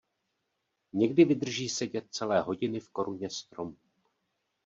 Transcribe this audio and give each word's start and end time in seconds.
Někdy 0.93 1.25
vydrží 1.25 1.69
sedět 1.69 2.05
celé 2.11 2.41
hodiny 2.41 2.79
v 2.79 2.89
koruně 2.89 3.29
stromu. 3.29 3.77